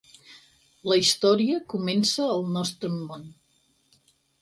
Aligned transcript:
La 0.91 0.97
història 1.01 1.61
comença 1.75 2.27
al 2.31 2.45
nostre 2.57 2.93
món. 2.99 3.33